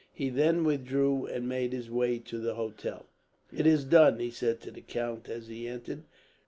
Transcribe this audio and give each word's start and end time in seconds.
He 0.11 0.29
then 0.29 0.63
withdrew, 0.63 1.27
and 1.27 1.47
made 1.47 1.73
his 1.73 1.91
way 1.91 2.17
to 2.17 2.39
the 2.39 2.55
hotel. 2.55 3.05
"It 3.55 3.67
is 3.67 3.85
done," 3.85 4.17
he 4.17 4.31
said 4.31 4.59
to 4.61 4.71
the 4.71 4.81
count 4.81 5.29
as 5.29 5.45
he 5.47 5.67
entered. 5.67 6.05